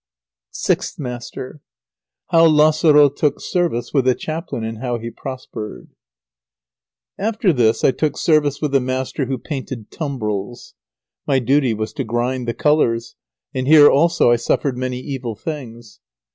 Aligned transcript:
_"]SIXTH 0.55 0.97
MASTER 0.97 1.61
HOW 2.31 2.45
LAZARO 2.47 3.09
TOOK 3.09 3.39
SERVICE 3.39 3.93
WITH 3.93 4.07
A 4.07 4.15
CHAPLAIN 4.15 4.63
AND 4.63 4.77
HOW 4.79 4.97
HE 4.97 5.11
PROSPERED 5.11 5.89
After 7.19 7.53
this 7.53 7.83
I 7.83 7.91
took 7.91 8.17
service 8.17 8.59
with 8.63 8.73
a 8.73 8.79
master 8.79 9.27
who 9.27 9.37
painted 9.37 9.91
tumbrels. 9.91 10.73
My 11.27 11.37
duty 11.37 11.75
was 11.75 11.93
to 11.93 12.03
grind 12.03 12.47
the 12.47 12.55
colours, 12.55 13.15
and 13.53 13.67
here 13.67 13.91
also 13.91 14.31
I 14.31 14.37
suffered 14.37 14.75
many 14.75 14.97
evil 14.99 15.35
things. 15.35 15.99